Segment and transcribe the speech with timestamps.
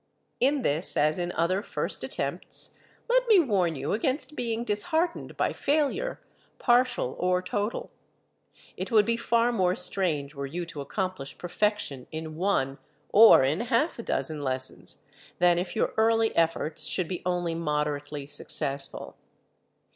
[0.39, 2.75] In this, as in other first attempts,
[3.07, 6.19] let me warn you against being disheartened by failure,
[6.57, 7.91] partial or total.
[8.75, 12.79] It would be far more strange were you to accomplish perfection in one,
[13.09, 15.05] or in half a dozen lessons,
[15.37, 19.17] than if your early efforts should be only moderately successful.